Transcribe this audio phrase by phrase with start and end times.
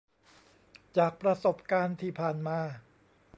[0.97, 2.59] จากประสบการณ์ที่ผ่านมา